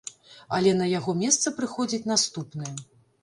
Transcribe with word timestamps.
Але 0.59 0.71
на 0.77 0.87
яго 0.99 1.11
месца 1.19 1.53
прыходзіць 1.59 2.09
наступны. 2.13 2.73